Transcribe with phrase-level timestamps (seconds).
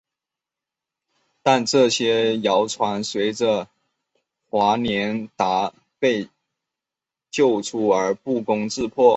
[1.43, 3.69] 但这些谣传随着
[4.49, 6.27] 华年达被
[7.29, 9.09] 救出而不攻自破。